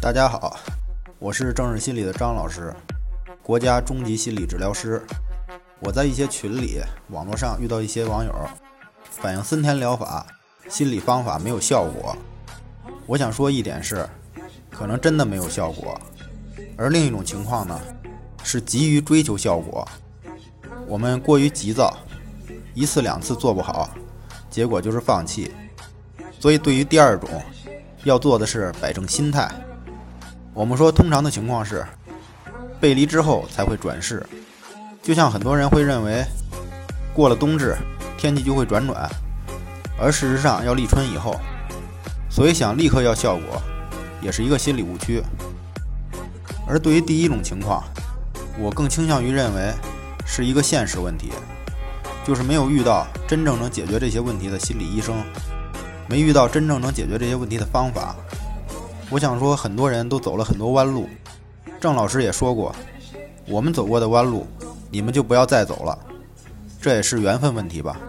[0.00, 0.56] 大家好，
[1.18, 2.72] 我是正视心理的张老师，
[3.42, 5.02] 国家中级心理治疗师。
[5.80, 8.32] 我在一些群里、网络上遇到一些网友
[9.10, 10.26] 反映森田疗法
[10.68, 12.16] 心理方法没有效果。
[13.06, 14.06] 我想说一点是，
[14.70, 15.98] 可能真的没有效果。
[16.76, 17.80] 而另一种情况呢，
[18.44, 19.86] 是急于追求效果，
[20.86, 21.96] 我们过于急躁，
[22.74, 23.90] 一次两次做不好，
[24.50, 25.52] 结果就是放弃。
[26.38, 27.28] 所以对于第二种，
[28.04, 29.50] 要做的是摆正心态。
[30.56, 31.84] 我们说，通常的情况是
[32.80, 34.26] 背离之后才会转势，
[35.02, 36.24] 就像很多人会认为
[37.12, 37.76] 过了冬至
[38.16, 39.06] 天气就会转暖，
[40.00, 41.38] 而事实上要立春以后，
[42.30, 43.60] 所以想立刻要效果，
[44.22, 45.22] 也是一个心理误区。
[46.66, 47.84] 而对于第一种情况，
[48.58, 49.74] 我更倾向于认为
[50.24, 51.32] 是一个现实问题，
[52.26, 55.22] 就是没有遇到真正能解决这些问题的心理医生，
[56.08, 58.16] 没遇到真正能解决这些问题的方法。
[59.08, 61.08] 我想说，很多人都走了很多弯路，
[61.80, 62.74] 郑老师也说过，
[63.48, 64.46] 我们走过的弯路，
[64.90, 65.96] 你们就不要再走了，
[66.80, 68.00] 这也是缘分问题吧。